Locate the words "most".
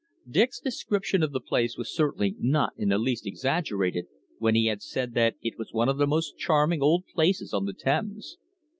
6.07-6.39